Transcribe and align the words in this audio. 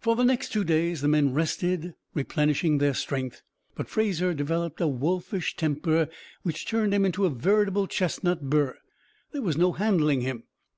For 0.00 0.16
the 0.16 0.22
next 0.22 0.50
two 0.50 0.64
days 0.64 1.00
the 1.00 1.08
men 1.08 1.32
rested, 1.32 1.94
replenishing 2.12 2.76
their 2.76 2.92
strength; 2.92 3.40
but 3.74 3.88
Fraser 3.88 4.34
developed 4.34 4.82
a 4.82 4.86
wolfish 4.86 5.56
temper 5.56 6.10
which 6.42 6.66
turned 6.66 6.92
him 6.92 7.06
into 7.06 7.24
a 7.24 7.30
veritable 7.30 7.86
chestnut 7.86 8.50
burr. 8.50 8.76
There 9.32 9.40
was 9.40 9.56
no 9.56 9.72
handling 9.72 10.20
him. 10.20 10.42